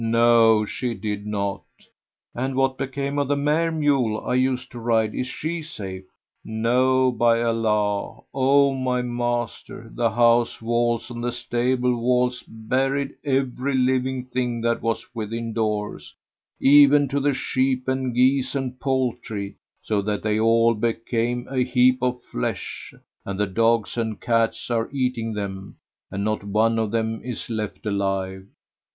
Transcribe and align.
"No, 0.03 0.65
she 0.65 0.95
did 0.95 1.27
not!" 1.27 1.61
"And 2.33 2.55
what 2.55 2.75
became 2.75 3.19
of 3.19 3.27
the 3.27 3.35
mare 3.35 3.71
mule 3.71 4.19
I 4.25 4.33
use 4.33 4.65
to 4.69 4.79
ride, 4.79 5.13
is 5.13 5.27
she 5.27 5.61
safe?" 5.61 6.05
"No, 6.43 7.11
by 7.11 7.39
Allah, 7.43 8.23
O 8.33 8.73
my 8.73 9.03
master, 9.03 9.91
the 9.93 10.09
house 10.09 10.59
walls 10.59 11.11
and 11.11 11.23
the 11.23 11.31
stable 11.31 11.95
walls 11.95 12.43
buried 12.47 13.13
every 13.23 13.75
living 13.75 14.25
thing 14.25 14.61
that 14.61 14.81
was 14.81 15.07
within 15.13 15.53
doors, 15.53 16.15
even 16.59 17.07
to 17.09 17.19
the 17.19 17.35
sheep 17.35 17.87
and 17.87 18.15
geese 18.15 18.55
and 18.55 18.79
poultry, 18.79 19.57
so 19.83 20.01
that 20.01 20.23
they 20.23 20.39
all 20.39 20.73
became 20.73 21.47
a 21.47 21.63
heap 21.63 21.99
of 22.01 22.23
flesh 22.23 22.91
and 23.23 23.39
the 23.39 23.45
dogs 23.45 23.97
and 23.99 24.19
cats 24.19 24.71
are 24.71 24.89
eating 24.91 25.33
them; 25.33 25.75
and 26.09 26.23
not 26.23 26.43
one 26.43 26.79
of 26.79 26.89
them 26.89 27.21
is 27.23 27.51
left 27.51 27.85
alive." 27.85 28.47